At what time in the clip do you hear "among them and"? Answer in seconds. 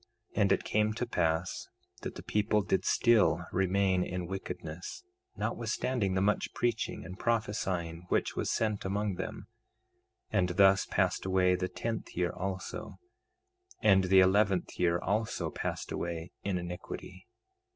8.83-10.49